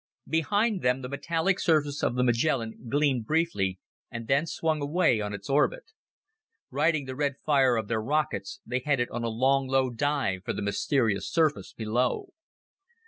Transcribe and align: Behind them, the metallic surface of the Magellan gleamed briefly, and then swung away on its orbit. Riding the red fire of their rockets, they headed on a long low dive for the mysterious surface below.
Behind 0.27 0.81
them, 0.81 1.03
the 1.03 1.09
metallic 1.09 1.59
surface 1.59 2.01
of 2.01 2.15
the 2.15 2.23
Magellan 2.23 2.89
gleamed 2.89 3.27
briefly, 3.27 3.79
and 4.09 4.27
then 4.27 4.47
swung 4.47 4.81
away 4.81 5.21
on 5.21 5.31
its 5.31 5.47
orbit. 5.47 5.91
Riding 6.71 7.05
the 7.05 7.15
red 7.15 7.35
fire 7.45 7.75
of 7.77 7.87
their 7.87 8.01
rockets, 8.01 8.61
they 8.65 8.79
headed 8.79 9.11
on 9.11 9.23
a 9.23 9.29
long 9.29 9.67
low 9.67 9.91
dive 9.91 10.43
for 10.43 10.53
the 10.53 10.61
mysterious 10.63 11.29
surface 11.31 11.71
below. 11.71 12.33